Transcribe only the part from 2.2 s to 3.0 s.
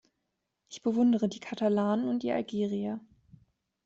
die Algerier.